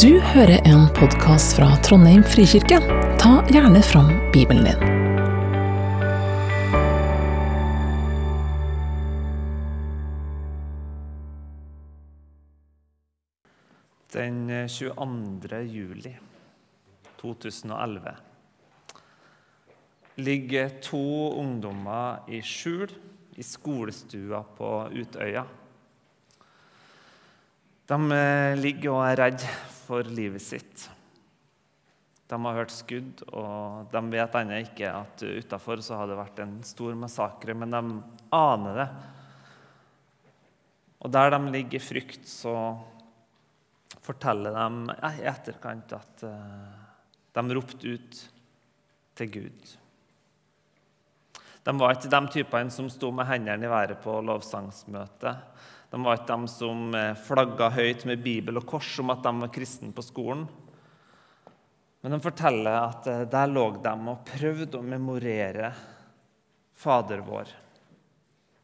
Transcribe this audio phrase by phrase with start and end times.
[0.00, 2.78] Du hører en podkast fra Trondheim frikirke.
[3.20, 4.78] Ta gjerne fram Bibelen din.
[14.14, 15.58] Den 22.
[15.68, 16.14] juli
[17.20, 18.14] 2011
[20.24, 21.04] ligger to
[21.42, 22.88] ungdommer i skjul
[23.36, 25.44] i skolestua på Utøya.
[27.92, 29.46] De eh, ligger og er redd
[29.86, 30.88] for livet sitt.
[32.32, 36.54] De har hørt skudd, og de vet ennå ikke at utafor har det vært en
[36.64, 37.82] stor massakre, men de
[38.32, 38.88] aner det.
[41.02, 42.54] Og der de ligger i frykt, så
[44.02, 46.72] forteller de i etterkant at eh,
[47.36, 48.20] de ropte ut
[49.18, 49.76] til Gud.
[51.62, 55.36] De var ikke de typene som sto med hendene i været på lovsangsmøte.
[55.92, 59.32] De var ikke de som eh, flagga høyt med bibel og kors om at de
[59.42, 60.46] var kristne på skolen.
[62.02, 65.72] Men de forteller at eh, der lå de og prøvde å memorere
[66.82, 67.50] Fader vår.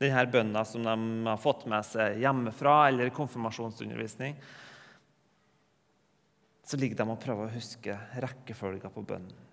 [0.00, 0.94] Denne bønna som de
[1.28, 4.34] har fått med seg hjemmefra eller i konfirmasjonsundervisning.
[6.64, 9.44] Så ligger de og prøver å huske rekkefølga på bønnen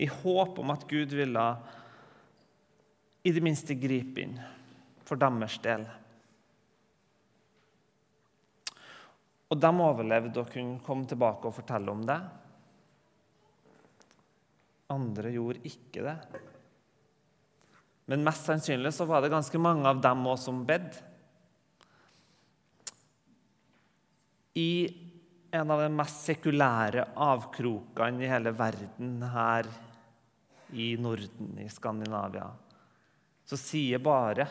[0.00, 1.42] i håp om at Gud ville
[3.20, 4.38] i det minste gripe inn
[5.10, 5.82] for deres del.
[9.50, 12.20] Og de overlevde og kunne komme tilbake og fortelle om det.
[14.94, 16.16] Andre gjorde ikke det.
[18.10, 21.02] Men mest sannsynlig så var det ganske mange av dem òg som bedde.
[24.58, 24.70] I
[25.54, 29.66] en av de mest sekulære avkrokene i hele verden her
[30.78, 32.46] i Norden, i Skandinavia,
[33.46, 34.46] så sier bare,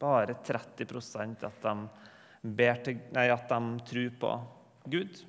[0.00, 1.74] bare 30% at de,
[2.84, 4.32] til, nei, at de tror på
[4.90, 5.20] Gud.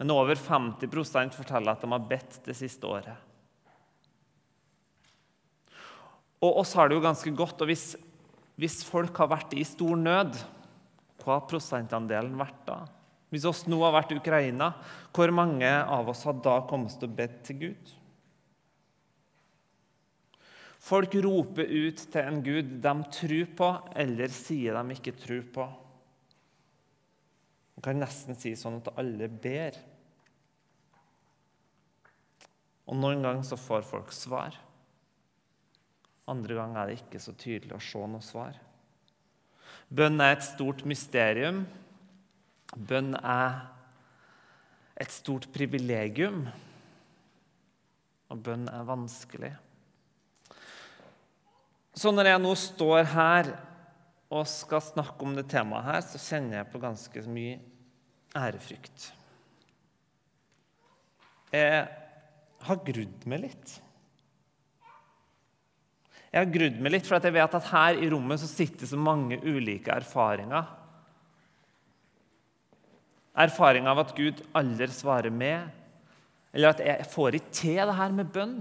[0.00, 3.26] Men over 50% forteller at de har bedt det siste året.
[6.40, 7.60] Og oss har det jo ganske godt.
[7.60, 7.92] og hvis,
[8.56, 10.38] hvis folk har vært i stor nød,
[11.20, 12.78] hva har prosentandelen vært da?
[13.30, 14.72] Hvis oss nå har vært i Ukraina,
[15.14, 17.92] hvor mange av oss har da kommet til å bedt til Gud?
[20.80, 23.68] Folk roper ut til en gud de tror på,
[24.00, 25.66] eller sier de ikke tror på.
[27.76, 29.76] Man kan nesten si sånn at alle ber.
[32.88, 34.56] Og Noen ganger så får folk svar.
[36.30, 38.58] Andre ganger er det ikke så tydelig å se noe svar.
[39.90, 41.64] Bønn er et stort mysterium.
[42.76, 43.64] Bønn er
[45.00, 46.44] et stort privilegium.
[48.30, 49.54] Og bønn er vanskelig.
[51.96, 53.52] Så når jeg nå står her
[54.30, 57.56] og skal snakke om det temaet her, så kjenner jeg på ganske mye
[58.38, 59.08] ærefrykt.
[61.50, 61.86] Jeg
[62.66, 63.72] har grudd meg litt.
[66.30, 68.98] Jeg har grudd meg litt, for jeg vet at her i rommet så sitter så
[69.00, 70.68] mange ulike erfaringer.
[73.40, 75.66] Erfaring av at Gud aldri svarer med,
[76.54, 78.60] eller at jeg får ikke til det her med bønn.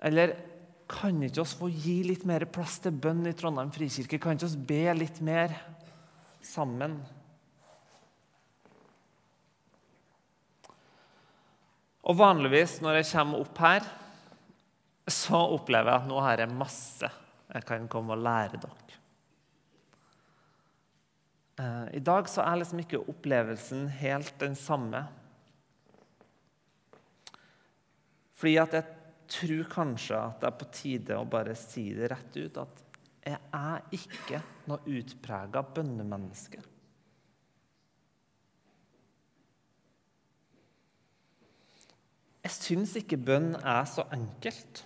[0.00, 0.32] Eller
[0.92, 4.20] kan ikke oss få gi litt mer plass til bønn i Trondheim frikirke?
[4.20, 5.54] Kan ikke oss be litt mer
[6.44, 6.98] sammen?
[12.02, 13.90] Og Vanligvis når jeg kommer opp her,
[15.08, 17.10] så opplever jeg at nå har jeg masse
[17.52, 18.82] jeg kan komme og lære dere.
[21.60, 25.04] Eh, I dag så er liksom ikke opplevelsen helt den samme.
[28.40, 29.01] Fordi at jeg
[29.32, 32.82] tror kanskje at det er på tide å bare si det rett ut at
[33.22, 36.62] jeg er ikke noe utprega bønnemenneske.
[42.42, 44.82] Jeg syns ikke bønn er så enkelt.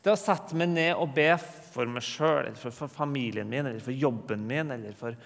[0.00, 3.82] Det å sette meg ned og be for meg sjøl, eller for familien min, eller
[3.84, 5.18] for jobben min, eller for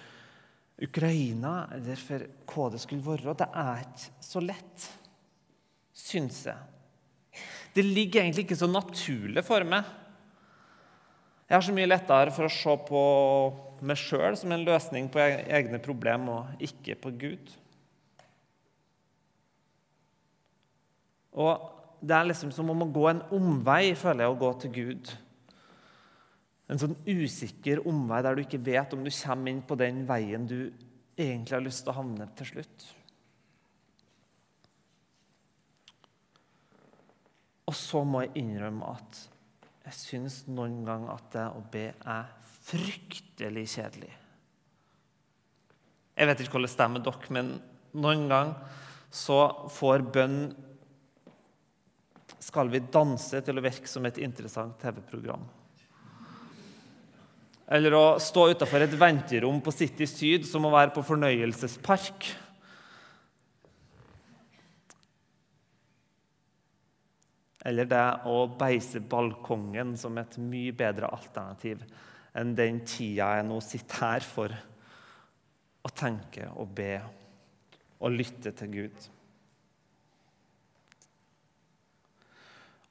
[0.81, 4.87] Ukraina, eller for hva det skulle være, det er ikke så lett,
[5.95, 6.80] syns jeg.
[7.75, 9.87] Det ligger egentlig ikke så naturlig for meg.
[11.47, 13.01] Jeg har så mye lettere for å se på
[13.83, 17.51] meg sjøl som en løsning på egne problemer, og ikke på Gud.
[21.35, 21.67] Og
[22.01, 25.11] Det er liksom som om å gå en omvei, føler jeg, å gå til Gud.
[26.65, 30.47] En sånn usikker omvei der du ikke vet om du kommer inn på den veien
[30.49, 30.71] du
[31.13, 32.87] egentlig har lyst til å havne til slutt.
[37.71, 39.19] Og så må jeg innrømme at
[39.87, 42.27] jeg syns noen ganger at det å be er
[42.67, 44.11] fryktelig kjedelig.
[46.19, 47.53] Jeg vet ikke hvordan det stemmer dere, men
[47.95, 48.81] noen ganger
[49.11, 49.39] så
[49.71, 50.43] får bønn
[52.41, 55.43] Skal vi danse til å virke som et interessant TV-program.
[57.71, 62.25] Eller å stå utafor et venterom på City Syd som å være på fornøyelsespark.
[67.67, 71.83] Eller det å beise balkongen som et mye bedre alternativ
[72.37, 74.53] enn den tida jeg nå sitter her for
[75.81, 76.93] å tenke og be
[78.01, 79.09] og lytte til Gud.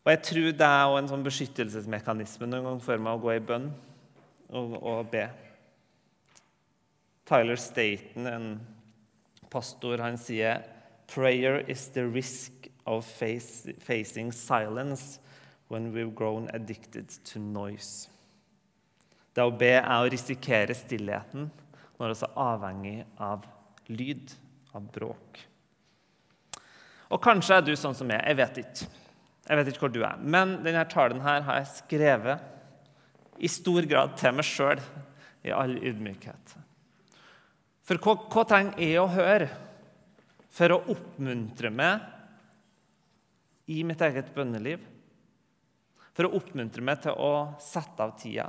[0.01, 3.43] Og Jeg tror det er en sånn beskyttelsesmekanisme noen gang for meg å gå i
[3.45, 3.69] bønn
[4.49, 5.27] og, og be.
[7.29, 8.47] Tyler Staten, en
[9.53, 10.65] pastor, han sier
[11.11, 15.19] «Prayer is the risk of face, facing silence
[15.69, 18.09] when we've grown addicted to noise».
[19.35, 21.51] Det å be er å risikere stillheten
[22.01, 23.45] når vi er avhengig av
[23.91, 24.33] lyd
[24.75, 25.45] av bråk.
[27.11, 28.23] Og kanskje er du sånn som jeg.
[28.27, 28.89] Jeg vet ikke.
[29.51, 30.19] Jeg vet ikke hvor du er.
[30.23, 34.83] Men denne talen her har jeg skrevet i stor grad til meg sjøl,
[35.41, 36.55] i all ydmykhet.
[37.89, 39.49] For hva, hva trenger jeg å høre
[40.53, 42.05] for å oppmuntre meg
[43.71, 44.83] i mitt eget bønneliv?
[46.11, 47.33] For å oppmuntre meg til å
[47.63, 48.49] sette av tida,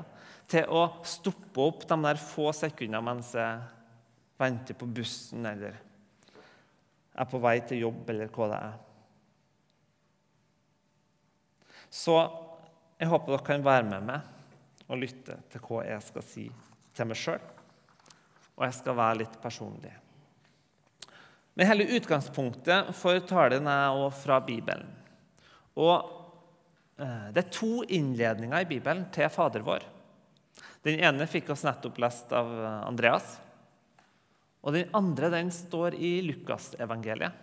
[0.50, 3.62] til å stoppe opp de der få sekundene mens jeg
[4.42, 5.78] venter på bussen eller
[7.12, 8.78] er på vei til jobb, eller hva det er.
[11.92, 12.16] Så
[12.98, 16.46] jeg håper dere kan være med meg og lytte til hva jeg skal si
[16.96, 17.44] til meg sjøl.
[18.58, 19.92] Og jeg skal være litt personlig.
[21.56, 25.01] Men hele utgangspunktet for talen er også fra Bibelen.
[25.80, 25.96] Og
[27.00, 29.86] eh, Det er to innledninger i Bibelen til Fader vår.
[30.82, 32.50] Den ene fikk oss nettopp lest av
[32.88, 33.38] Andreas.
[34.62, 37.34] Og den andre den står i Lukasevangeliet.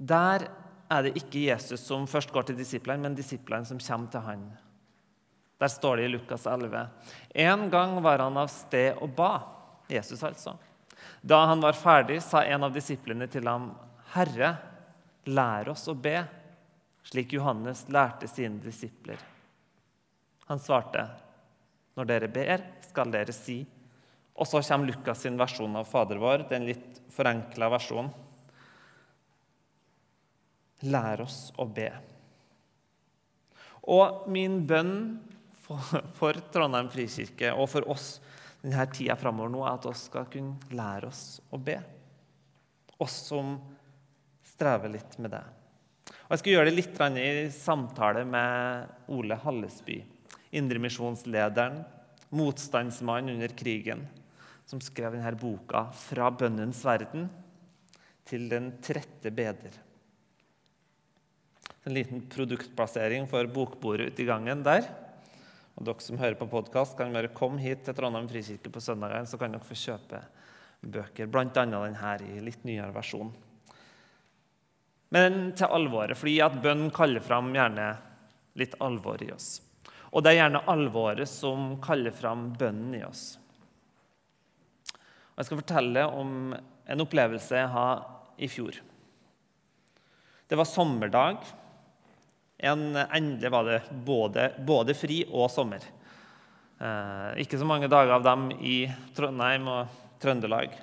[0.00, 0.46] Der
[0.90, 4.44] er det ikke Jesus som først går til disiplene, men disiplene som kommer til han.
[5.60, 6.86] Der står det i Lukas 11.
[7.44, 9.32] En gang var han av sted og ba.
[9.90, 10.54] Jesus, altså.
[11.20, 13.74] Da han var ferdig, sa en av disiplene til ham,
[14.14, 14.56] 'Herre,
[15.26, 16.24] lær oss å be',
[17.02, 19.18] slik Johannes lærte sine disipler.
[20.46, 21.08] Han svarte,
[21.96, 23.66] 'Når dere ber, skal dere si:"
[24.40, 28.10] Og så kommer Lukas sin versjon av Fader vår, den litt forenkla versjonen.
[30.82, 31.90] Lær oss å be.
[33.82, 35.20] Og min bønn
[35.60, 38.20] for, Trondheim frikirke og for oss
[38.62, 41.76] denne tida framover nå er at vi skal kunne lære oss å be.
[43.00, 43.54] Oss som
[44.60, 45.42] strever litt med det.
[46.28, 50.02] Og Jeg skal gjøre det litt i samtale med Ole Hallesby,
[50.52, 51.80] indremisjonslederen,
[52.30, 54.04] motstandsmann under krigen
[54.68, 57.28] som skrev denne boka 'Fra bønnens verden
[58.24, 59.78] til den trette beder'.
[61.86, 64.84] En liten produktplassering for bokbordet ute i gangen der.
[65.76, 69.26] Og dere som hører på podkast, kan bare komme hit til Trondheim frikirke på søndagene,
[69.26, 70.20] så kan dere få kjøpe
[70.82, 71.44] bøker, bl.a.
[71.44, 73.32] denne i litt nyere versjon.
[75.10, 77.88] Men til alvoret, fordi at bønn kaller fram gjerne
[78.60, 79.58] litt alvor i oss.
[80.10, 83.24] Og det er gjerne alvoret som kaller fram bønnen i oss.
[85.38, 88.76] Jeg skal fortelle om en opplevelse jeg hadde i fjor.
[90.50, 91.46] Det var sommerdag.
[92.58, 95.84] En, endelig var det både, både, fri og sommer.
[96.80, 98.82] Eh, ikke så mange dager av dem i
[99.16, 100.74] Trondheim og Trøndelag.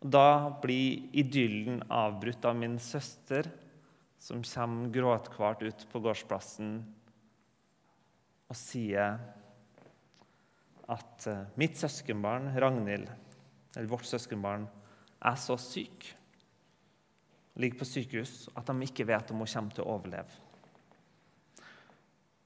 [0.00, 3.48] Da blir idyllen avbrutt av min søster,
[4.18, 6.78] som kommer gråtkvart ut på gårdsplassen
[8.46, 9.16] og sier
[10.86, 13.08] at eh, mitt søskenbarn Ragnhild,
[13.76, 14.68] eller vårt søskenbarn,
[15.26, 16.06] er så syk,
[17.58, 20.42] ligger på sykehus, at de ikke vet om hun kommer til å overleve.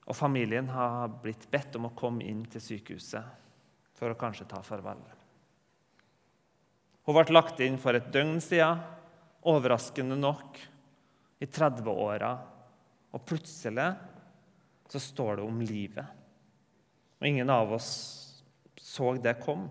[0.08, 3.36] Og familien har blitt bedt om å komme inn til sykehuset
[3.98, 5.02] for å kanskje ta farvel.
[7.06, 8.80] Hun ble lagt inn for et døgn siden,
[9.48, 10.58] overraskende nok,
[11.40, 12.34] i 30-åra.
[13.16, 13.88] Og plutselig
[14.90, 16.16] så står det om livet.
[17.20, 17.90] Og ingen av oss
[18.80, 19.68] så det kom.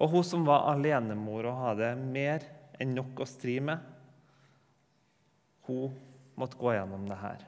[0.00, 2.44] Og hun som var alenemor og hadde mer
[2.80, 3.80] enn nok å stri med,
[5.68, 5.92] hun
[6.40, 7.44] måtte gå gjennom det her.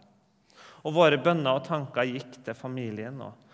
[0.85, 3.21] Og våre bønner og tanker gikk til familien.
[3.25, 3.52] og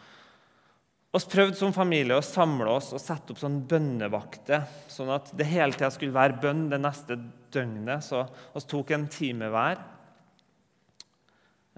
[1.13, 5.47] vi prøvde som familie å samle oss og sette opp sånn bønnevakter, sånn at det
[5.49, 7.17] hele tida skulle være bønn det neste
[7.55, 8.05] døgnet.
[8.05, 9.81] Så vi tok en time hver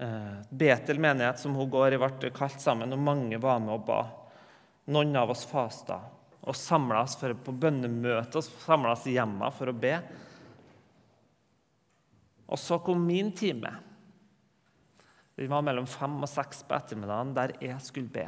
[0.01, 3.83] Eh, Betel menighet som hun går i, ble kalt sammen, og mange var med og
[3.85, 3.99] ba.
[4.89, 5.99] Noen av oss fasta
[6.41, 9.93] og samla oss for, på bønnemøte og samla oss hjemme for å be.
[12.49, 13.75] Og så kom min time.
[15.37, 18.25] Vi var mellom fem og seks på ettermiddagen der jeg skulle be.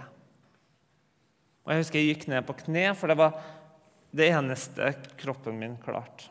[1.63, 3.37] Og Jeg husker jeg gikk ned på kne, for det var
[4.13, 6.27] det eneste kroppen min klarte.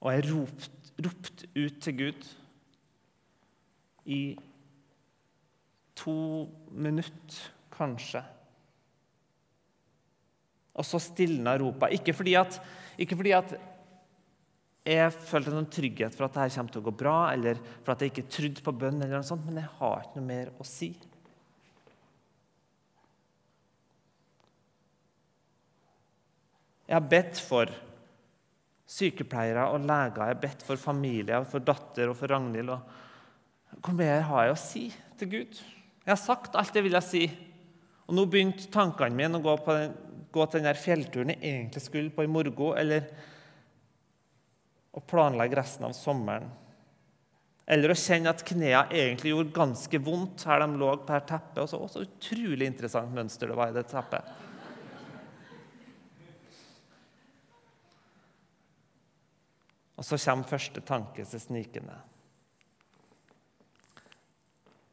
[0.00, 2.28] Og jeg ropte ropt ut til Gud
[4.10, 4.20] i
[6.00, 6.18] to
[6.72, 8.22] minutter, kanskje.
[10.76, 11.90] Og så stilna ropa.
[11.92, 12.56] Ikke fordi at,
[13.00, 13.54] ikke fordi at
[14.90, 18.02] jeg følte noen trygghet for at dette kommer til å gå bra, eller for at
[18.02, 20.66] jeg ikke trodde på bønn, eller noe sånt, men jeg har ikke noe mer å
[20.66, 20.94] si.
[26.90, 27.70] Jeg har bedt for
[28.90, 32.72] sykepleiere og leger, jeg har bedt for familier, for datter og for Ragnhild.
[32.74, 34.82] Og hvor mer har jeg å si
[35.20, 35.60] til Gud?
[36.02, 37.28] Jeg har sagt alt jeg ville si.
[38.08, 39.94] Og nå begynte tankene mine å gå, på den,
[40.34, 43.06] gå til den fjellturen jeg egentlig skulle på i morgen, eller
[44.90, 46.50] å planlegge resten av sommeren.
[47.70, 51.62] Eller å kjenne at knærne egentlig gjorde ganske vondt her de lå på her teppet.
[51.62, 54.49] Og så, så utrolig interessant mønster det var i det teppet.
[60.00, 61.98] Og så kommer første tanke seg snikende.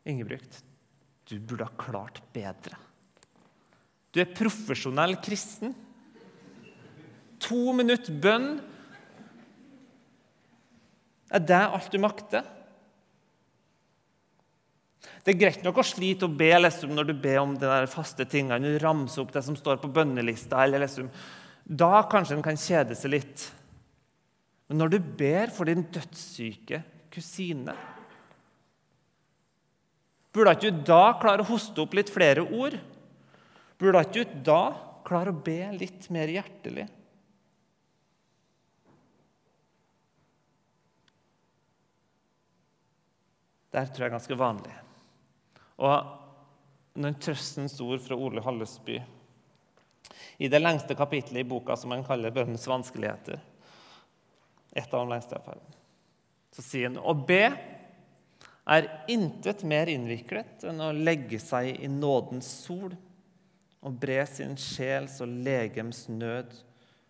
[0.08, 0.60] Ingebrigt,
[1.28, 2.76] du burde ha klart bedre.
[4.12, 5.72] Du er profesjonell kristen.
[7.48, 8.58] To minutter bønn.
[11.32, 12.44] Er det alt du makter?
[15.24, 18.24] Det er greit nok å slite og be liksom, når du ber om de faste
[18.32, 18.76] tingene.
[18.76, 20.64] Du ramser opp det som står på bønnelista.
[20.64, 21.12] eller liksom,
[21.64, 23.52] Da kanskje en kan kjede seg litt.
[24.68, 26.82] Men når du ber for din dødssyke
[27.14, 27.76] kusine
[30.36, 32.76] Burde ikke du da klare å hoste opp litt flere ord?
[33.80, 34.62] Burde ikke du da
[35.08, 36.86] klare å be litt mer hjertelig?
[43.74, 44.76] Det tror jeg er ganske vanlig.
[45.82, 48.98] Og noen trøstens ord fra Ole Hallesby
[50.38, 53.42] i det lengste kapitlet i boka som han kaller 'Bønnens vanskeligheter',
[54.72, 55.64] et av de lengste iallfall.
[56.56, 57.44] Så sier han å be
[58.68, 62.92] er intet mer innviklet enn å legge seg i nådens sol
[63.88, 66.56] og bre sin sjels og legems nød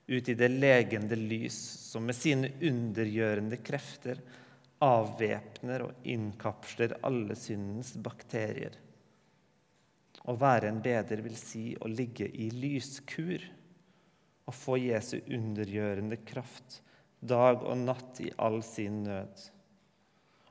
[0.07, 1.57] ut i det legende lys
[1.89, 4.21] som med sine undergjørende krefter
[4.83, 8.75] avvæpner og innkapsler alle syndens bakterier.
[10.27, 13.41] Å være en beder vil si å ligge i lyskur
[14.47, 16.81] og få Jesu undergjørende kraft
[17.19, 19.45] dag og natt i all sin nød.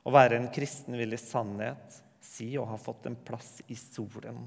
[0.07, 4.39] Å være en kristen vil i sannhet si å ha fått en plass i solen.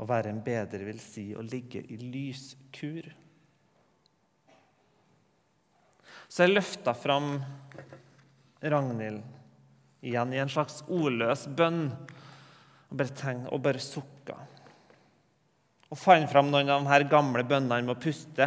[0.00, 3.10] Å være en bedre vil si å ligge i lyskur.
[6.30, 7.34] Så jeg løfta fram
[8.60, 9.24] Ragnhild
[10.04, 14.39] igjen i en slags ordløs bønn og bare, tenk, og bare sukka
[15.90, 18.46] og fant fram noen av de her gamle bønnene med å puste.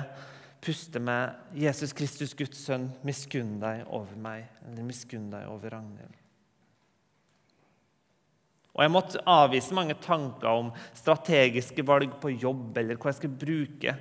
[0.63, 6.19] Puste med 'Jesus Kristus, Guds sønn, miskunn deg over meg', eller 'miskunn deg over Ragnhild'.
[8.73, 13.37] Og Jeg måtte avvise mange tanker om strategiske valg på jobb, eller hva jeg skulle
[13.37, 13.97] bruke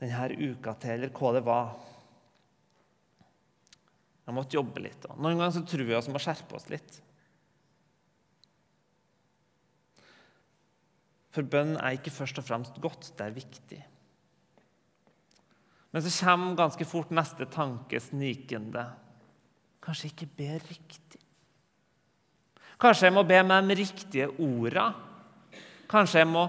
[0.00, 1.76] denne uka til, eller hva det var.
[4.26, 5.06] Jeg måtte jobbe litt.
[5.06, 7.00] Og noen ganger så tror jeg vi må skjerpe oss litt.
[11.32, 13.80] For bønn er ikke først og fremst godt, det er viktig.
[15.92, 18.84] Men så kommer ganske fort neste tanke snikende.
[19.82, 21.20] Kanskje ikke be riktig?
[22.80, 24.90] Kanskje jeg må be med de riktige orda?
[25.90, 26.46] Kanskje jeg må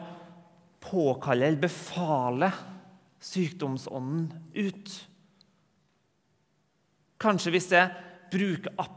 [0.83, 2.49] påkalle eller befale
[3.23, 4.93] sykdomsånden ut?
[7.23, 7.91] Kanskje hvis jeg
[8.31, 8.89] bruker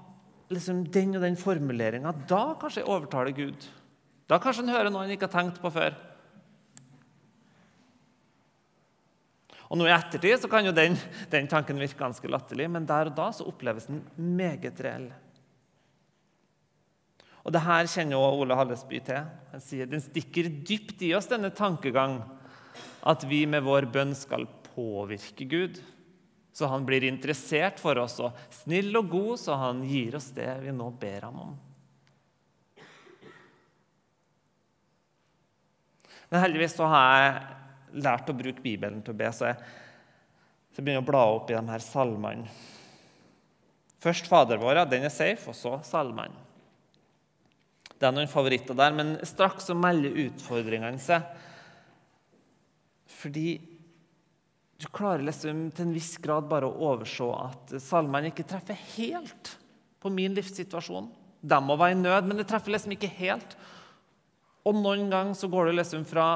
[0.50, 3.66] liksom den og den formuleringa, da kanskje jeg overtaler Gud?
[4.26, 5.94] Da kanskje en hører noe en ikke har tenkt på før.
[9.66, 10.94] Og nå I ettertid så kan jo den,
[11.32, 15.08] den tanken virke ganske latterlig, men der og da så oppleves den meget reell.
[17.46, 19.26] Og det her kjenner også Ole Hallesby til.
[19.52, 22.18] Han sier den stikker dypt i oss, denne tankegang,
[23.06, 25.78] at vi med vår bønn skal påvirke Gud.
[26.56, 30.48] Så han blir interessert for oss og snill og god, så han gir oss det
[30.64, 31.54] vi nå ber ham om.
[36.30, 39.60] Men heldigvis så har jeg lært å bruke Bibelen til å be, så jeg,
[40.72, 42.50] så jeg begynner å bla opp i de her salmene.
[44.02, 46.44] Først Fader vår, den er safe, og så salmene.
[47.96, 51.24] Det er noen favoritter der, men straks så melder utfordringene seg.
[53.16, 53.56] Fordi
[54.76, 59.54] du klarer liksom til en viss grad bare å overse at salmene ikke treffer helt
[60.02, 61.08] på min livssituasjon.
[61.40, 63.56] De må være i nød, men det treffer liksom ikke helt.
[64.66, 66.28] Og noen ganger så går det liksom fra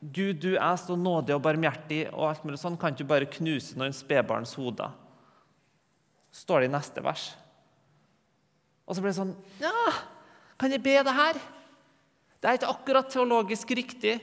[0.00, 3.28] Gud, du er så nådig og barmhjertig, og alt mulig sånn, kan ikke du bare
[3.32, 4.92] knuse noen spedbarns hoder?
[6.36, 7.26] står det i neste vers.
[8.86, 9.92] Og så blir det sånn Ja,
[10.60, 11.38] kan jeg be det her?
[12.36, 14.18] Det er ikke akkurat teologisk riktig.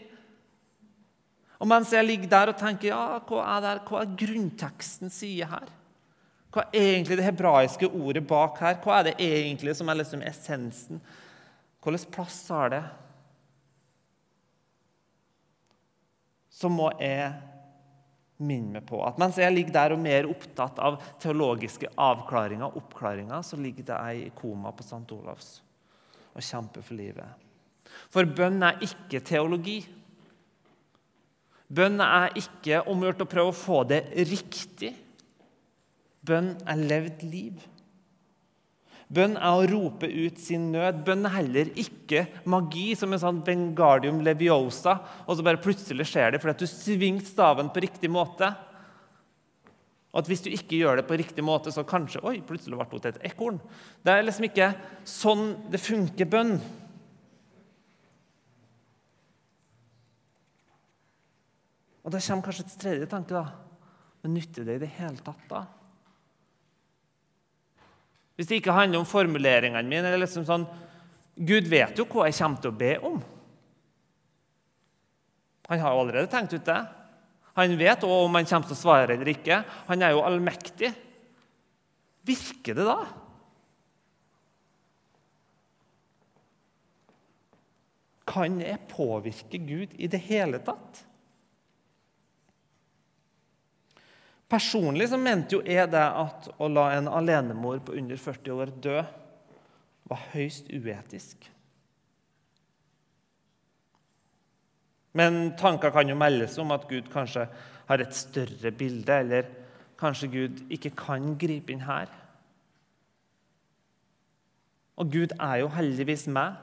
[1.59, 5.49] Og mens jeg ligger der og tenker ja, hva er, det, hva er grunnteksten sier
[5.51, 5.71] her?
[6.53, 8.77] Hva er egentlig det hebraiske ordet bak her?
[8.83, 11.01] Hva er det egentlig som er liksom essensen?
[11.83, 12.83] Hvilken plass har det?
[16.53, 17.33] Så må jeg
[18.43, 22.69] minne meg på at mens jeg ligger der og er mer opptatt av teologiske avklaringer
[22.69, 25.05] og oppklaringer, så ligger det ei i koma på St.
[25.15, 25.49] Olavs
[26.33, 27.43] og kjemper for livet.
[28.13, 29.81] For bønn er ikke teologi.
[31.73, 34.93] Bønn er ikke omgjort å prøve å få det riktig.
[36.25, 37.61] Bønn er levd liv.
[39.13, 41.03] Bønn er å rope ut sin nød.
[41.05, 46.33] Bønn er heller ikke magi, som en sånn Bengardium leviosa, og så bare plutselig skjer
[46.33, 48.49] det fordi at du svingte staven på riktig måte.
[50.13, 52.85] Og at hvis du ikke gjør det på riktig måte, så kanskje Oi, plutselig ble
[52.89, 53.59] hun til et ekorn.
[54.05, 54.71] Det er liksom ikke
[55.09, 56.57] sånn det funker bønn.
[62.03, 63.33] Og da kommer kanskje et tredje tanke.
[63.33, 63.45] da.
[64.23, 65.65] Men nytter det i det hele tatt, da?
[68.35, 70.65] Hvis det ikke handler om formuleringene mine eller liksom sånn,
[71.33, 73.21] Gud vet jo hva jeg kommer til å be om.
[75.69, 76.81] Han har jo allerede tenkt ut det.
[77.57, 79.61] Han vet òg om han kommer til å svare eller ikke.
[79.89, 80.89] Han er jo allmektig.
[82.25, 82.99] Virker det da?
[88.33, 91.03] Kan jeg påvirke Gud i det hele tatt?
[94.53, 98.71] Personlig så mente jo jeg det at å la en alenemor på under 40 år
[98.85, 98.99] dø
[100.11, 101.47] var høyst uetisk.
[105.17, 107.47] Men tanker kan jo meldes om at Gud kanskje
[107.89, 109.49] har et større bilde, eller
[109.97, 112.13] kanskje Gud ikke kan gripe inn her.
[115.01, 116.61] Og Gud er jo heldigvis med.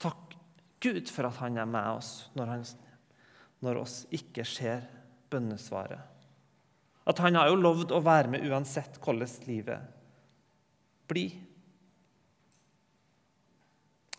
[0.00, 0.36] Takk
[0.84, 2.70] Gud for at han er med oss når, han,
[3.64, 4.84] når oss ikke ser
[5.32, 6.09] bønnesvaret.
[7.08, 9.86] At han har jo lovd å være med uansett hvordan livet
[11.10, 11.32] blir.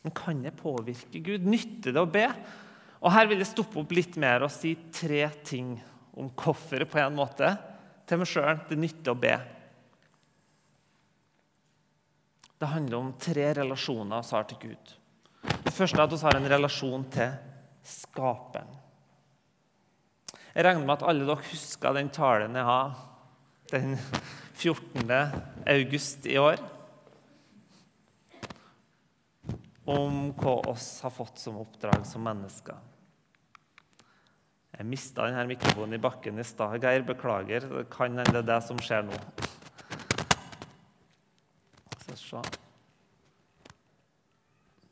[0.01, 1.45] Men kan det påvirke Gud?
[1.45, 2.25] Nytter det å be?
[3.01, 5.75] Og Her vil jeg stoppe opp litt mer og si tre ting
[6.17, 7.53] om hvorfor på en måte
[8.09, 9.35] til meg sjøl det nytter å be.
[12.61, 14.91] Det handler om tre relasjoner vi har til Gud.
[15.65, 17.31] Det første er at vi har en relasjon til
[17.81, 18.80] Skaperen.
[20.51, 22.95] Jeg regner med at alle dere husker den talen jeg har
[23.71, 23.93] den
[24.59, 25.07] 14.
[25.71, 26.59] august i år.
[29.87, 32.75] Om hva oss har fått som oppdrag som mennesker.
[34.75, 36.83] Jeg mista denne mikrofonen i bakken i stad.
[36.83, 37.67] Geir, beklager.
[37.71, 39.23] Det kan hende det er det som skjer nå.
[42.03, 42.43] Så se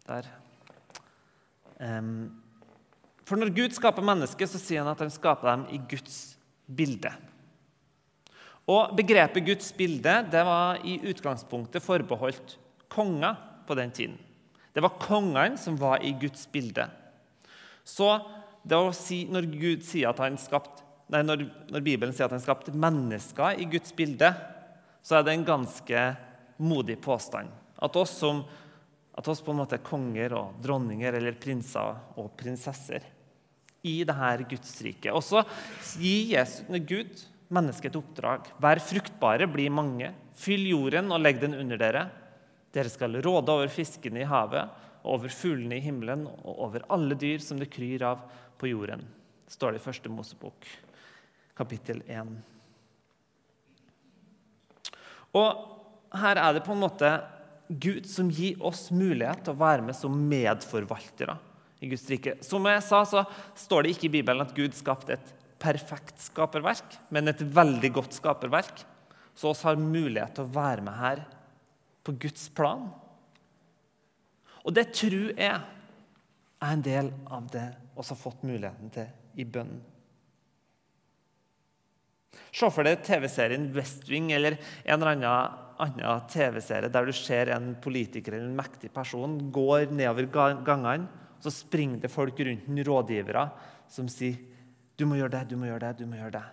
[0.07, 0.35] Der.
[1.79, 2.48] Um,
[3.29, 6.17] for når Gud skaper mennesket, så sier han at han skaper dem i Guds
[6.65, 7.11] bilde.
[8.69, 12.55] Og Begrepet Guds bilde det var i utgangspunktet forbeholdt
[12.89, 13.37] konger
[13.67, 14.17] på den tiden.
[14.73, 16.85] Det var kongene som var i Guds bilde.
[17.85, 18.09] Så
[18.93, 19.49] si, når,
[20.37, 24.29] skapt, nei, når, når, Bibelen sier at han skapte mennesker i Guds bilde,
[25.01, 26.03] så er det en ganske
[26.61, 27.49] modig påstand.
[27.81, 28.43] At oss, som,
[29.17, 33.15] at oss på en måte er konger og dronninger eller prinser og prinsesser
[33.87, 35.11] i dette Gudsriket.
[35.13, 35.43] Og så
[35.99, 37.21] gir Jesus, Gud
[37.53, 38.49] mennesket et oppdrag.
[38.61, 40.11] Vær fruktbare, bli mange.
[40.39, 42.05] Fyll jorden og legg den under dere.
[42.75, 44.69] Dere skal råde over fiskene i havet,
[45.09, 48.21] over fuglene i himmelen og over alle dyr som det kryr av
[48.59, 49.01] på jorden.
[49.47, 50.67] Det står det i første Mosebok,
[51.57, 52.35] kapittel 1.
[55.39, 57.09] Og her er det på en måte
[57.69, 61.37] Gud som gir oss mulighet til å være med som medforvaltere
[61.79, 62.37] i Guds rike.
[62.45, 63.23] Som jeg sa, så
[63.57, 68.15] står det ikke i Bibelen at Gud skapte et perfekt skaperverk, men et veldig godt
[68.19, 68.83] skaperverk.
[69.35, 71.23] Så oss har mulighet til å være med her
[72.03, 72.89] på Guds plan.
[74.65, 75.53] Og det tror jeg
[76.59, 79.79] er en del av det vi har fått muligheten til i bønnen.
[82.55, 87.51] Se for deg TV-serien West Wing eller en eller annen, annen TV-serie der du ser
[87.53, 90.29] en politiker eller en mektig person går nedover
[90.65, 91.09] gangene,
[91.43, 93.49] så springer det folk rundt den, rådgivere,
[93.89, 94.37] som sier
[94.99, 96.47] du må gjøre det, du må gjøre det, du må gjøre det.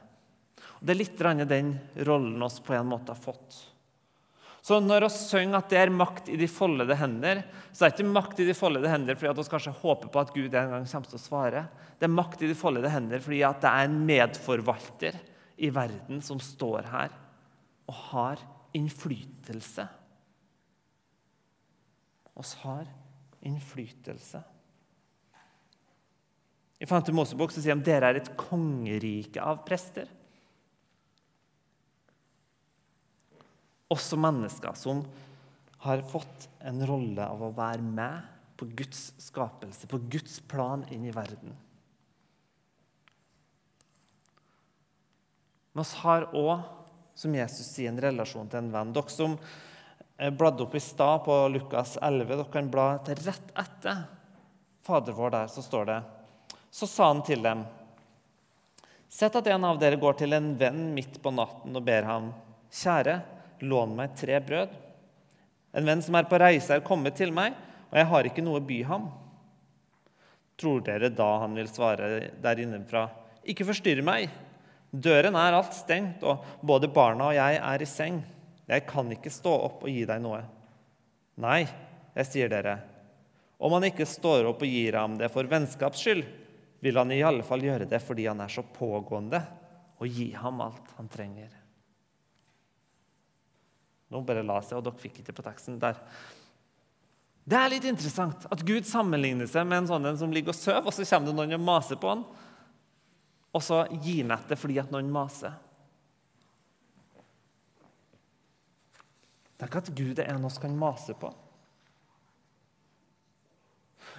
[0.79, 1.73] Og det er litt den
[2.07, 3.57] rollen oss på en måte har fått.
[4.67, 8.01] Så når vi synger at det er makt i de foldede hender, så er det
[8.01, 10.73] ikke makt i de foldede hender fordi at vi kanskje håper på at Gud en
[10.73, 11.63] gang kommer til å svare.
[11.99, 15.21] Det er makt i de foldede hender fordi at det er en medforvalter
[15.63, 17.15] i verden som står her
[17.87, 18.43] og har
[18.75, 19.87] innflytelse.
[22.37, 22.91] Oss har
[23.47, 24.43] innflytelse.
[26.77, 27.13] I 5.
[27.17, 30.11] Mosebok sier de at dere er et kongerike av prester.
[33.93, 35.05] Også mennesker som
[35.87, 41.05] har fått en rolle av å være med på Guds skapelse, på Guds plan inn
[41.07, 41.55] i verden.
[45.77, 46.65] Men vi har òg,
[47.17, 48.93] som Jesus sier, en relasjon til en venn.
[48.97, 49.37] Dere som
[50.17, 54.05] bladde opp i stad på Lukas 11, dere kan bla til rett etter
[54.87, 55.99] Fader vår der, så står det
[56.77, 57.63] Så sa han til dem
[59.09, 62.27] Sett at en av dere går til en venn midt på natten og ber ham,
[62.75, 63.15] Kjære,
[63.65, 64.75] lån meg tre brød.
[65.79, 67.55] En venn som er på reise, er kommet til meg,
[67.89, 69.09] og jeg har ikke noe å by ham.
[70.61, 72.11] Tror dere da han vil svare
[72.45, 73.07] der innenfra,
[73.47, 74.29] ikke forstyrr meg.
[74.91, 78.21] Døren er alt stengt, og både barna og jeg er i seng.
[78.69, 80.43] Jeg kan ikke stå opp og gi deg noe.
[81.41, 81.63] Nei,
[82.19, 82.81] jeg sier dere,
[83.57, 86.27] om han ikke står opp og gir ham det for vennskaps skyld,
[86.81, 89.41] vil han i alle fall gjøre det fordi han er så pågående,
[89.97, 91.53] og gi ham alt han trenger.
[94.13, 95.99] Nå bare la seg, og dere fikk ikke på teksten der.
[97.47, 100.59] Det er litt interessant at Gud sammenligner seg med en sånn en som ligger og
[100.59, 102.27] sover, og så kommer det noen og maser på han,
[103.57, 105.55] og så gir han etter fordi at noen maser.
[109.57, 111.31] Tenk at Gud er en vi kan mase på.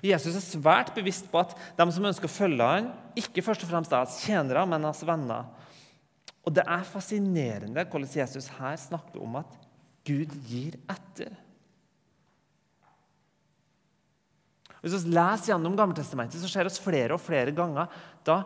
[0.06, 3.72] Jesus er svært bevisst på at de som ønsker å følge ham, ikke først og
[3.72, 5.48] fremst er hans tjenere, men hans venner.
[6.46, 9.58] Og Det er fascinerende hvordan Jesus her snakker om at
[10.08, 11.34] Gud gir etter.
[14.80, 17.92] Hvis vi leser gjennom Gammeltestamentet, så ser vi flere og flere ganger
[18.28, 18.44] da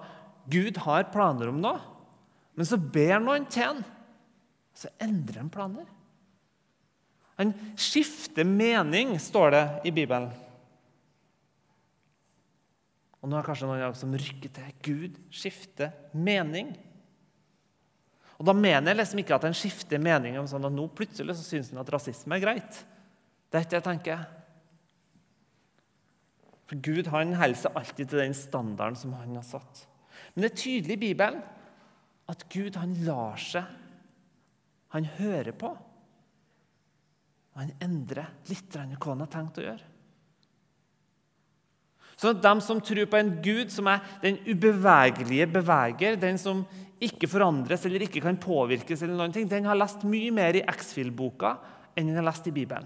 [0.49, 1.81] Gud har planer om noe,
[2.57, 3.83] men så ber noen til ham,
[4.73, 5.85] så endrer han planer.
[7.37, 10.31] Han skifter mening, står det i Bibelen.
[13.21, 14.71] Og nå er det kanskje noen som rykker til.
[14.81, 16.73] Gud skifter mening.
[18.41, 21.35] Og Da mener jeg liksom ikke at en skifter mening om sånn at nå plutselig
[21.37, 22.79] så syns en at rasisme er greit.
[23.51, 24.23] Det er ikke det jeg tenker.
[26.71, 29.83] For Gud han holder seg alltid til den standarden som han har satt.
[30.33, 31.41] Men det er tydelig i Bibelen
[32.31, 33.77] at Gud han lar seg
[34.91, 35.69] Han hører på.
[37.55, 39.85] Han endrer litt hva han har tenkt å gjøre.
[42.21, 46.61] Så de som tror på en Gud som er den ubevegelige beveger, den som
[47.01, 50.61] ikke forandres eller ikke kan påvirkes, eller noen ting, den har lest mye mer i
[50.69, 51.55] X-Fill-boka
[51.97, 52.85] enn den har lest i Bibelen.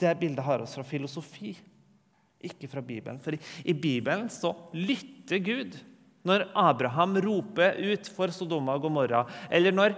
[0.00, 1.52] Det bildet har oss fra filosofi,
[2.42, 3.20] ikke fra Bibelen.
[3.22, 5.76] For i Bibelen så lytter Gud
[6.26, 9.94] når Abraham roper ut for Sodoma og Gomorra, eller når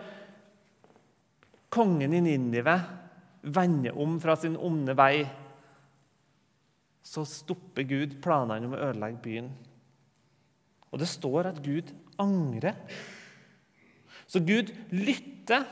[1.72, 2.74] kongen i Ninive
[3.54, 5.22] vender om fra sin onde vei
[7.04, 9.52] så stopper Gud planene om å ødelegge byen.
[10.88, 11.90] Og det står at Gud
[12.22, 12.78] angrer.
[14.30, 15.66] Så Gud lytter.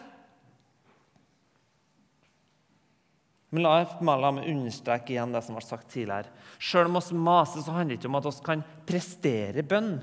[3.53, 6.33] Men la, meg understreke igjen det som ble sagt tidligere.
[6.61, 9.95] Selv om oss maser, så handler det ikke om at vi kan prestere bønn.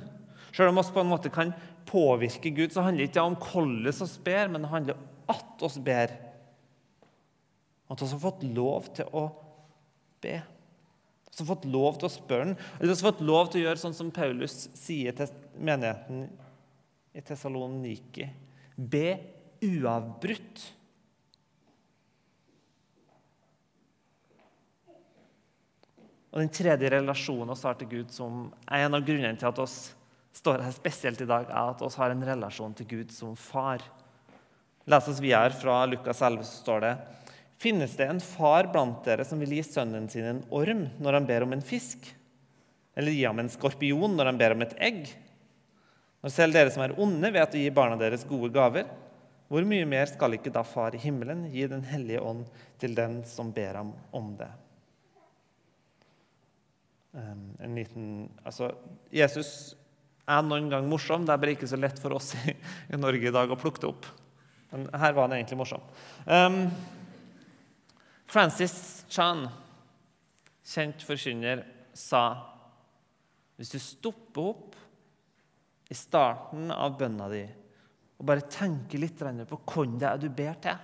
[0.49, 1.53] Selv om oss på en måte kan
[1.89, 5.65] påvirke Gud, så handler det ikke om hvordan oss ber, men det handler om at
[5.65, 6.15] vi ber.
[7.89, 9.27] At vi har fått lov til å
[10.21, 10.39] be
[11.29, 13.65] som har fått lov til å spørre den, eller som har fått lov til å
[13.67, 16.25] gjøre sånn som Paulus sier til menigheten
[17.13, 18.27] i Tessaloniki.
[18.75, 19.07] Be
[19.65, 20.65] uavbrutt.
[26.29, 29.61] Og Den tredje relasjonen vi har til Gud, som er en av grunnene til at
[29.63, 29.69] vi
[30.39, 33.81] står her spesielt i dag, er at vi har en relasjon til Gud som far.
[34.89, 36.93] Les oss videre fra Lukas 11, så står det
[37.59, 41.27] Finnes det en far blant dere som vil gi sønnen sin en orm når han
[41.27, 42.07] ber om en fisk?
[42.95, 45.01] Eller gi ham en skorpion når han ber om et egg?
[46.23, 48.87] Når selv dere som er onde, vet å gi barna deres gode gaver,
[49.49, 52.45] hvor mye mer skal ikke da Far i himmelen gi Den hellige ånd
[52.79, 54.49] til den som ber ham om det?
[57.17, 58.69] En liten, altså,
[59.11, 59.73] Jesus
[60.29, 61.25] er noen gang morsom.
[61.25, 62.53] Det er bare ikke så lett for oss i,
[62.95, 64.07] Norge i dag å plukke det opp.
[64.69, 65.81] Men her var han egentlig morsom.
[66.29, 66.61] Um,
[68.29, 69.47] Francis Chan,
[70.61, 71.63] kjent forkynner,
[71.97, 72.23] sa
[73.57, 74.75] hvis du stopper opp
[75.89, 77.41] i starten av bønna di
[78.19, 80.77] og bare tenker litt på hvem det er du ber til,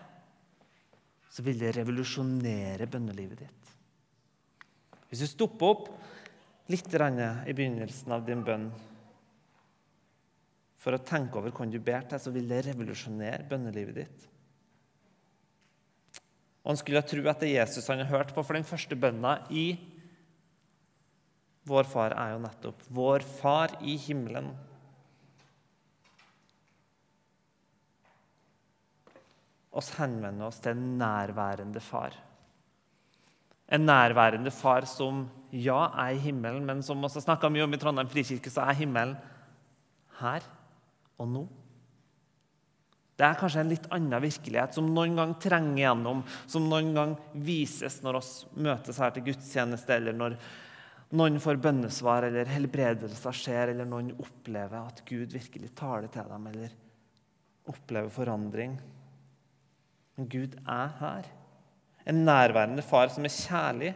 [1.29, 3.71] så vil det revolusjonere bønnelivet ditt.
[5.11, 5.89] Hvis du stopper opp
[6.71, 8.69] litt i begynnelsen av din bønn
[10.81, 14.31] for å tenke over hvem du ber til, så vil det revolusjonere bønnelivet ditt.
[16.65, 18.97] Og Han skulle tro at det er Jesus han har hørt på, for den første
[18.97, 19.77] bønna i
[21.65, 24.53] Vår Far er jo nettopp 'Vår Far i himmelen'.
[29.75, 32.15] oss henvender oss til en nærværende far.
[33.75, 37.79] En nærværende far som ja, er i himmelen, men som også snakka mye om i
[37.81, 39.15] Trondheim frikirke, så er himmelen
[40.21, 40.45] her
[41.19, 41.43] og nå.
[43.15, 47.13] Det er kanskje en litt annen virkelighet som noen gang trenger gjennom, som noen gang
[47.47, 50.35] vises når oss møtes her til gudstjeneste, eller når
[51.15, 56.49] noen får bønnesvar, eller helbredelser skjer, eller noen opplever at Gud virkelig taler til dem,
[56.51, 56.75] eller
[57.71, 58.75] opplever forandring.
[60.15, 61.29] Men Gud er her.
[62.05, 63.93] En nærværende far som er kjærlig,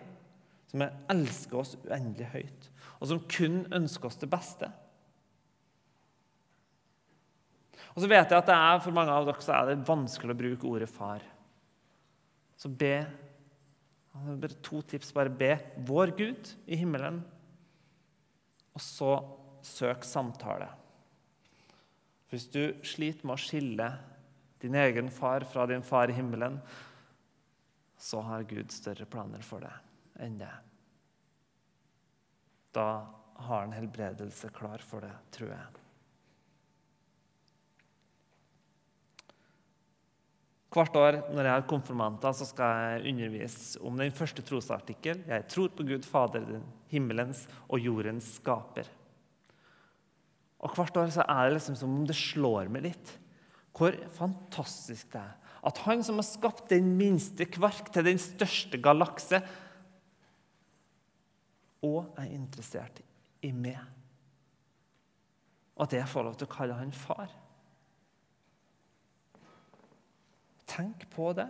[0.71, 2.69] som elsker oss uendelig høyt,
[3.01, 4.69] og som kun ønsker oss det beste.
[7.95, 10.35] Og så vet jeg at det er, For mange av dere så er det vanskelig
[10.35, 11.23] å bruke ordet far.
[12.59, 12.93] Så be
[14.13, 15.13] bare To tips.
[15.15, 15.53] Bare be
[15.87, 17.21] vår Gud i himmelen,
[18.75, 19.13] og så
[19.65, 20.67] søk samtale.
[22.29, 23.89] Hvis du sliter med å skille
[24.61, 26.59] din egen far fra din far i himmelen,
[27.99, 30.51] så har Gud større planer for deg enn det.
[32.75, 32.89] Da
[33.39, 35.78] har han helbredelse klar for det, tror jeg.
[40.69, 45.23] Hvert år når jeg har konfirmanter, så skal jeg undervise om den første trosartikkel.
[45.25, 48.89] Jeg tror på Gud Fader, den himmelens og jordens skaper.
[50.59, 53.17] Og Hvert år så er det liksom som om det slår meg litt
[53.79, 58.79] hvor fantastisk det er at han som har skapt den minste kvark til den største
[58.81, 59.41] galakse,
[61.83, 62.99] og er interessert
[63.45, 63.79] i meg.
[65.79, 67.31] Og at jeg får lov til å kalle han far.
[70.69, 71.47] Tenk på det.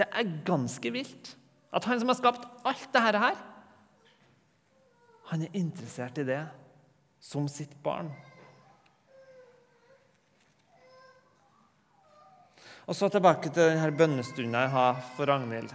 [0.00, 1.34] Det er ganske vilt
[1.72, 3.38] at han som har skapt alt dette her,
[5.32, 6.42] han er interessert i det
[7.22, 8.10] som sitt barn.
[12.84, 15.72] Og så tilbake til denne bønnestunden jeg har for Ragnhild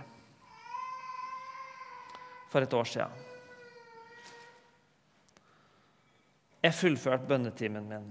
[2.51, 3.25] for et år siden.
[6.61, 8.07] Jeg fullførte bønnetimen min.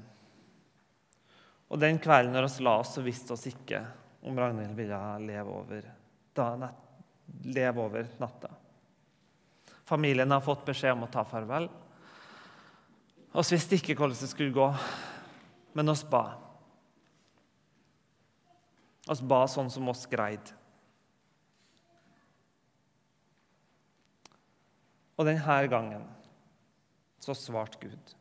[1.66, 3.82] Og den kvelden når vi la oss, så visste vi ikke
[4.26, 5.88] om Ragnhild ville leve over,
[6.34, 6.70] da,
[7.44, 8.50] leve over natta.
[9.86, 11.68] Familien har fått beskjed om å ta farvel.
[13.36, 14.66] Vi visste ikke hvordan det skulle gå,
[15.78, 16.24] men oss ba.
[19.06, 20.54] Oss ba sånn som oss greide.
[25.16, 26.04] Og denne gangen
[27.22, 28.16] så svarte Gud.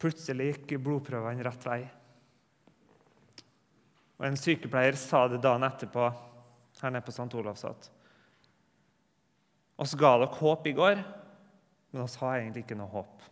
[0.00, 1.80] Plutselig gikk blodprøvene rett vei.
[4.16, 6.08] Og En sykepleier sa det dagen etterpå
[6.82, 7.28] her nede på St.
[7.36, 7.90] Olavs at
[9.76, 11.00] oss ga dere håp i går,
[11.92, 13.24] men oss har egentlig ikke noe håp.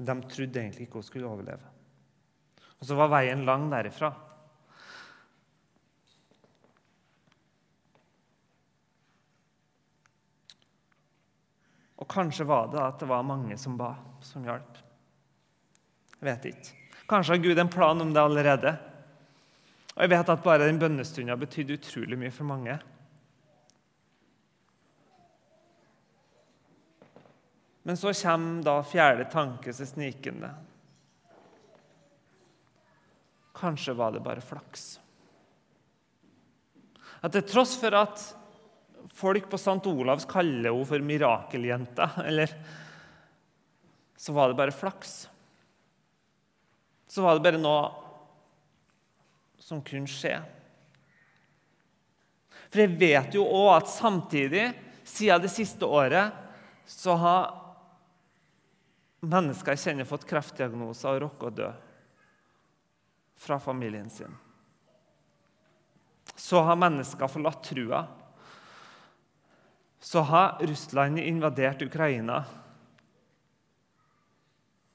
[0.00, 1.72] De trodde egentlig ikke hun skulle overleve.
[2.78, 4.12] Og så var veien lang derifra.
[12.10, 14.78] Kanskje var det at det var mange som ba, som hjalp.
[16.18, 16.76] Jeg vet ikke.
[17.10, 18.76] Kanskje har Gud en plan om det allerede.
[19.94, 22.76] Og jeg vet at bare den bønnestunda betydde utrolig mye for mange.
[27.82, 30.50] Men så kommer da fjerde tanke seg snikende.
[33.56, 35.00] Kanskje var det bare flaks.
[37.20, 38.22] At til tross for at
[39.14, 39.80] folk på St.
[39.90, 42.52] Olavs kaller henne for mirakeljenta, eller
[44.16, 45.28] så var det bare flaks.
[47.08, 47.90] Så var det bare noe
[49.58, 50.34] som kunne skje.
[52.70, 54.68] For jeg vet jo òg at samtidig,
[55.06, 56.36] siden det siste året,
[56.86, 57.48] så har
[59.20, 61.70] mennesker jeg kjenner, fått kreftdiagnoser og rukket å dø
[63.40, 64.36] fra familien sin.
[66.36, 68.04] så har mennesker forlatt trua.
[70.00, 72.40] Så har Russland invadert Ukraina.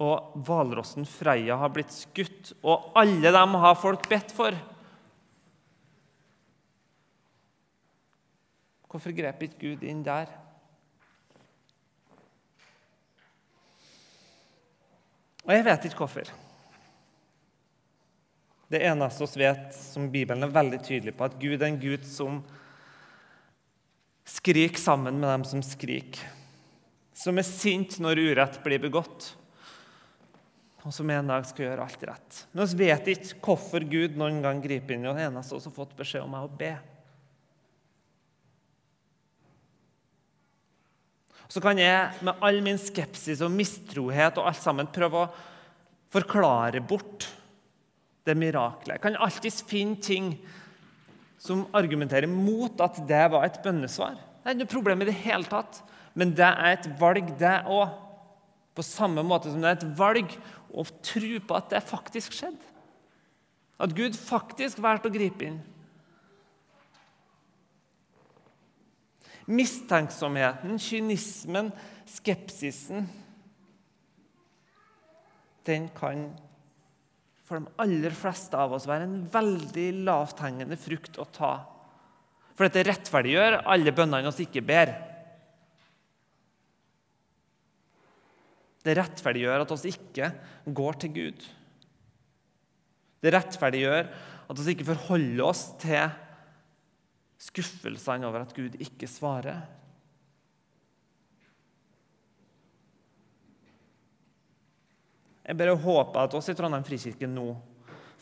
[0.01, 4.57] Og hvalrossen Freia har blitt skutt, og alle dem har folk bedt for.
[8.89, 10.31] Hvorfor grep ikke Gud inn der?
[15.45, 16.31] Og jeg vet ikke hvorfor.
[18.71, 22.07] Det eneste vi vet, som Bibelen er veldig tydelig på, at Gud er en Gud
[22.09, 22.39] som
[24.25, 26.25] skriker sammen med dem som skriker.
[27.15, 29.29] Som er sint når urett blir begått,
[30.85, 32.41] og som en dag skal gjøre alt rett.
[32.53, 35.07] Men vi vet ikke hvorfor Gud noen gang griper inn.
[35.07, 36.73] og Den eneste som har fått beskjed om, er å be.
[41.49, 45.31] Så kan jeg med all min skepsis og mistrohet og alt sammen prøve å
[46.13, 47.29] forklare bort
[48.25, 48.97] det miraklet.
[48.97, 50.33] Jeg kan alltids finne ting
[51.45, 54.17] som argumenterer mot at det var et bønnesvar.
[54.17, 55.81] Det er ikke noe problem i det hele tatt.
[56.15, 58.01] Men det er et valg, det òg.
[58.75, 60.33] På samme måte som det er et valg
[60.75, 62.73] å tro på at det faktisk skjedde.
[63.79, 65.61] At Gud faktisk valgte å gripe inn.
[69.45, 71.69] Mistenksomheten, kynismen,
[72.09, 73.05] skepsisen
[75.65, 76.27] Den kan
[77.45, 81.53] for de aller fleste av oss være en veldig lavthengende frukt å ta.
[82.55, 84.93] For dette rettferdiggjør alle bønnene oss ikke ber.
[88.85, 90.31] Det rettferdiggjør at oss ikke
[90.65, 91.45] går til Gud.
[93.21, 94.09] Det rettferdiggjør
[94.45, 96.05] at oss ikke forholder oss til
[97.41, 99.65] skuffelsene over at Gud ikke svarer.
[105.45, 107.51] Jeg bare håper at oss i Trondheim frikirke nå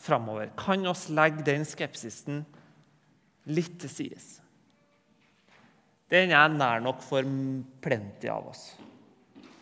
[0.04, 2.42] framover kan oss legge den skepsisen
[3.48, 4.26] litt til sides.
[6.12, 7.24] Den er nær nok for
[7.84, 8.66] plenty av oss.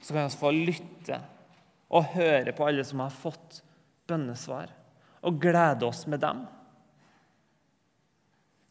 [0.02, 1.20] Så kan vi få lytte
[1.92, 3.60] og høre på alle som har fått
[4.10, 4.72] bønnesvar,
[5.22, 6.42] og glede oss med dem.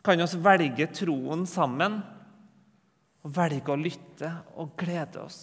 [0.03, 2.01] Kan vi velge troen sammen
[3.21, 5.41] og velge å lytte og glede oss?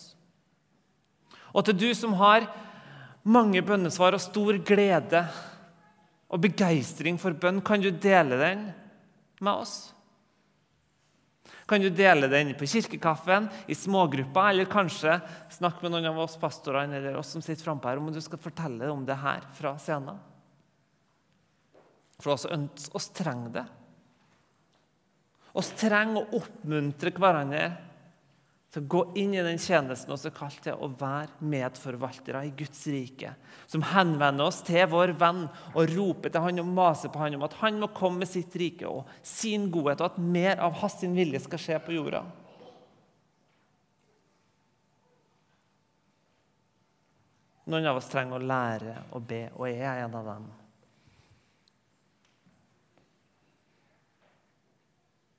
[1.55, 2.45] Og til du som har
[3.29, 5.23] mange bønnesvar og stor glede
[6.29, 7.61] og begeistring for bønn.
[7.65, 8.67] Kan du dele den
[9.41, 9.77] med oss?
[11.69, 15.19] Kan du dele den på kirkekaffen, i smågrupper, eller kanskje
[15.53, 18.41] snakke med noen av oss pastorene eller oss som sitter frampå her, om du skal
[18.41, 20.17] fortelle om det her fra scenen?
[22.19, 23.67] For oss, trenger det.
[25.61, 27.67] Oss trenger å oppmuntre hverandre
[28.69, 32.83] til å gå inn i den tjenesten er kalt til å være medforvaltere i Guds
[32.93, 33.33] rike.
[33.65, 37.47] Som henvender oss til vår venn og roper til han og maser på han om
[37.49, 41.01] at han må komme med sitt rike og sin godhet, og at mer av hans
[41.01, 42.23] vilje skal skje på jorda.
[47.69, 50.49] Noen av oss trenger å lære å be, og jeg er en av dem.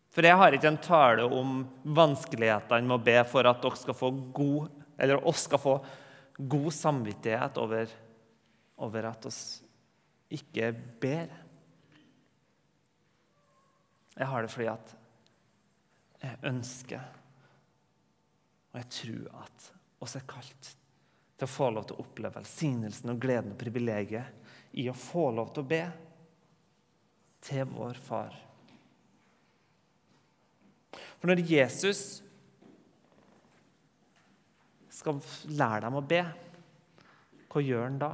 [0.09, 1.61] For jeg har ikke en tale om
[1.95, 5.75] vanskelighetene med å be for at dere skal få god, eller oss skal få
[6.39, 7.91] god samvittighet over,
[8.81, 9.41] over at oss
[10.33, 11.29] ikke ber.
[14.19, 14.95] Jeg har det fordi at
[16.19, 17.05] jeg ønsker,
[18.73, 19.71] og jeg tror at
[20.03, 20.73] oss er kalt
[21.39, 25.29] til å få lov til å oppleve velsignelsen og gleden og privilegiet i å få
[25.37, 25.83] lov til å be
[27.47, 28.48] til vår Far.
[31.19, 32.21] For når Jesus
[34.99, 35.19] skal
[35.51, 36.21] lære dem å be,
[37.49, 38.11] hva gjør han da?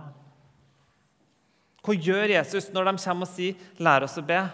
[1.85, 4.49] Hva gjør Jesus når de kommer og sier 'lær oss å be'?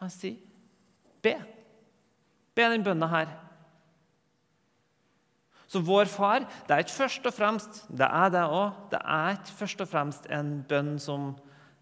[0.00, 0.36] Han sier
[1.22, 1.40] 'be'.
[2.54, 3.28] Be den bønna her.
[5.66, 9.30] Så vår far det er ikke først og fremst det er det også, det er
[9.38, 11.32] ikke først og fremst en bønn som,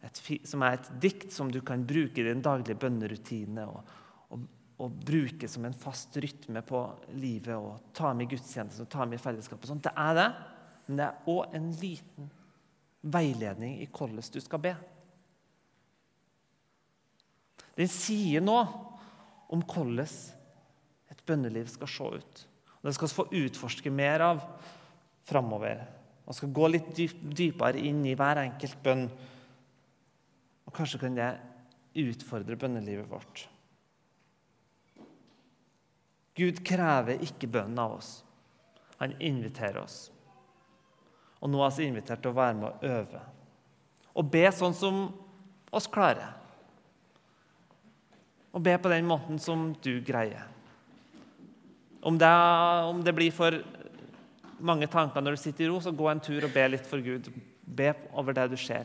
[0.02, 3.66] et, som er et dikt som du kan bruke i din daglige bønnerutine.
[3.66, 3.82] og
[4.82, 6.80] å bruke som en fast rytme på
[7.14, 9.60] livet og ta med gudstjeneste og ta med fellesskap.
[9.62, 9.84] og sånt.
[9.86, 10.28] Det er det,
[10.86, 12.30] men det er òg en liten
[13.02, 14.74] veiledning i hvordan du skal be.
[17.78, 18.66] Den sier noe
[19.52, 20.08] om hvordan
[21.12, 22.46] et bønneliv skal se ut.
[22.82, 24.42] Det skal vi få utforske mer av
[25.28, 25.84] framover.
[26.26, 29.06] Vi skal gå litt dypere inn i hver enkelt bønn.
[30.66, 31.30] Og kanskje kan det
[32.02, 33.46] utfordre bønnelivet vårt.
[36.38, 38.12] Gud krever ikke bønnen av oss.
[39.02, 40.06] Han inviterer oss.
[41.42, 43.22] Og nå er vi invitert til å være med og øve.
[44.14, 45.02] Og be sånn som
[45.72, 46.38] oss klarer.
[48.52, 50.44] og be på den måten som du greier.
[52.02, 52.32] Om det,
[52.84, 53.56] om det, blir for
[54.60, 57.00] mange tanker når du sitter i ro, så gå en tur og be litt for
[57.00, 57.30] Gud.
[57.64, 58.84] Be over det du ser.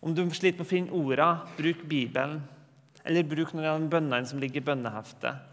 [0.00, 2.38] Om du sliter med å finne ordene, bruk Bibelen.
[3.02, 5.49] Eller bruk noen av bønnene som ligger i bønneheftet.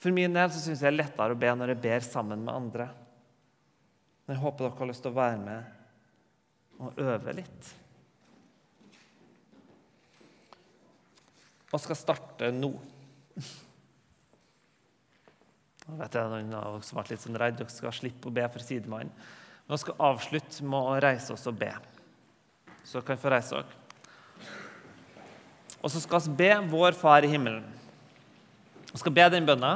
[0.00, 2.44] For min del så syns jeg det er lettere å be når jeg ber sammen
[2.46, 2.86] med andre.
[4.24, 7.72] Men jeg håper dere har lyst til å være med og øve litt.
[11.70, 12.70] Og skal starte nå.
[15.84, 17.58] Nå vet jeg Noen av dere som ble litt sånn redd.
[17.60, 19.12] Dere skal slippe å be for sidemannen.
[19.66, 21.70] Men vi skal avslutte med å reise oss og be.
[22.80, 23.76] Så dere kan få reise dere.
[25.80, 27.66] Og så skal vi be Vår Far i himmelen.
[28.90, 29.74] Vi skal be den bønna.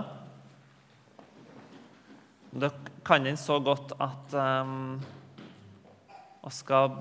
[2.55, 2.71] Dere
[3.07, 4.97] kan den så godt at um,
[6.45, 6.97] vi skal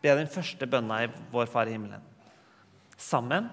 [0.00, 2.04] be den første bønna i Vår Far i himmelen
[3.00, 3.48] sammen.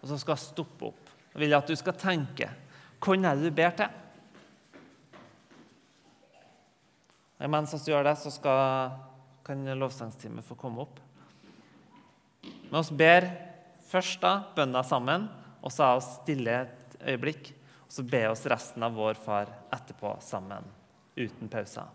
[0.00, 1.10] Og så skal vi stoppe opp.
[1.34, 2.48] Jeg vil at du skal tenke
[2.98, 3.90] hvem er det du ber til?
[7.38, 8.96] Og mens vi gjør det, så skal,
[9.46, 10.98] kan lovsangsteamet få komme opp.
[12.42, 13.28] Men vi ber
[13.88, 15.28] først da bønna sammen,
[15.62, 16.56] og så er vi stille
[17.02, 17.52] øyeblikk.
[17.86, 20.66] Og så be oss resten av vår far etterpå sammen,
[21.16, 21.88] uten pauser.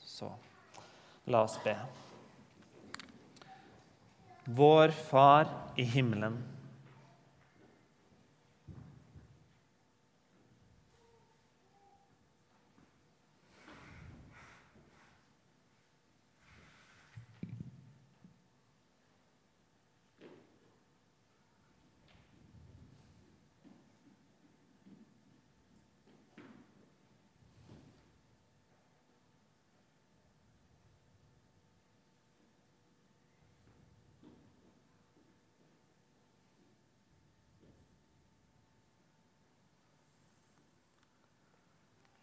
[0.00, 0.30] Så
[1.28, 1.76] la oss be.
[4.48, 6.38] Vår Far i himmelen.